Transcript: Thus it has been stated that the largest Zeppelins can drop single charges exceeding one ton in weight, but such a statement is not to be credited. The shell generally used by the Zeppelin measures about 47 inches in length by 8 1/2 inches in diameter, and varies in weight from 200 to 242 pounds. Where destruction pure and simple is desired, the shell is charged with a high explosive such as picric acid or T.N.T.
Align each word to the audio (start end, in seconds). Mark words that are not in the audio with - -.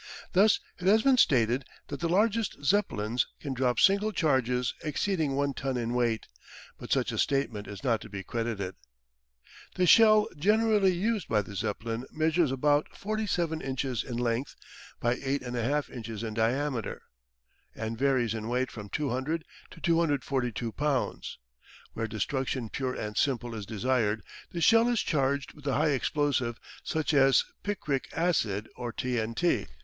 Thus 0.33 0.59
it 0.79 0.87
has 0.87 1.03
been 1.03 1.17
stated 1.17 1.63
that 1.89 1.99
the 1.99 2.09
largest 2.09 2.63
Zeppelins 2.63 3.27
can 3.39 3.53
drop 3.53 3.79
single 3.79 4.11
charges 4.11 4.73
exceeding 4.83 5.35
one 5.35 5.53
ton 5.53 5.77
in 5.77 5.93
weight, 5.93 6.25
but 6.79 6.91
such 6.91 7.11
a 7.11 7.19
statement 7.19 7.67
is 7.67 7.83
not 7.83 8.01
to 8.01 8.09
be 8.09 8.23
credited. 8.23 8.73
The 9.75 9.85
shell 9.85 10.27
generally 10.35 10.91
used 10.91 11.27
by 11.27 11.43
the 11.43 11.55
Zeppelin 11.55 12.05
measures 12.11 12.51
about 12.51 12.87
47 12.97 13.61
inches 13.61 14.03
in 14.03 14.17
length 14.17 14.55
by 14.99 15.19
8 15.23 15.41
1/2 15.43 15.91
inches 15.91 16.23
in 16.23 16.33
diameter, 16.33 17.03
and 17.75 17.95
varies 17.95 18.33
in 18.33 18.47
weight 18.49 18.71
from 18.71 18.89
200 18.89 19.45
to 19.69 19.79
242 19.79 20.71
pounds. 20.71 21.37
Where 21.93 22.07
destruction 22.07 22.69
pure 22.69 22.95
and 22.95 23.15
simple 23.15 23.53
is 23.53 23.67
desired, 23.67 24.23
the 24.49 24.61
shell 24.61 24.87
is 24.87 25.01
charged 25.03 25.53
with 25.53 25.67
a 25.67 25.75
high 25.75 25.89
explosive 25.91 26.57
such 26.83 27.13
as 27.13 27.43
picric 27.63 28.07
acid 28.13 28.67
or 28.75 28.91
T.N.T. 28.91 29.67